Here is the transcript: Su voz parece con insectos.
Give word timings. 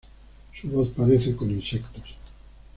Su 0.59 0.67
voz 0.67 0.89
parece 0.97 1.35
con 1.35 1.51
insectos. 1.51 2.15